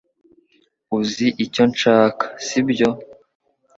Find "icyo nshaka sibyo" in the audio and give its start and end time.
1.45-2.89